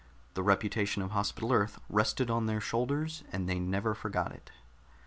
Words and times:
The 0.33 0.41
reputation 0.41 1.03
of 1.03 1.11
Hospital 1.11 1.53
Earth 1.53 1.79
rested 1.87 2.31
on 2.31 2.47
their 2.47 2.59
shoulders, 2.59 3.23
and 3.31 3.47
they 3.47 3.59
never 3.59 3.93
forgot 3.93 4.31
it. 4.31 4.49